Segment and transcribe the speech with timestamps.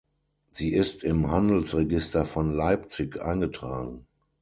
[0.49, 4.07] Sie ist im Handelsregister von Leipzig eingetragen.